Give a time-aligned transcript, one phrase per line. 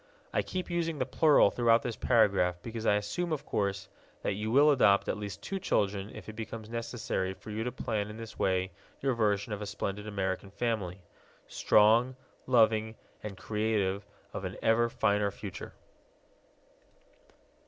[0.33, 3.87] I keep using the plural throughout this paragraph because I assume, of course,
[4.23, 7.71] that you will adopt at least two children if it becomes necessary for you to
[7.71, 11.03] plan in this way your version of a splendid American family
[11.47, 12.15] strong,
[12.47, 14.03] loving, and creative
[14.33, 15.73] of an ever finer future.